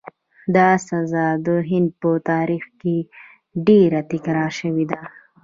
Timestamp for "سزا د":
0.87-1.47